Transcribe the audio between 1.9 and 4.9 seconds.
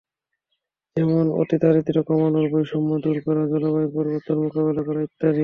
কমানো, বৈষম্য দূর করা, জলবায়ুর পরিবর্তন মোকাবিলা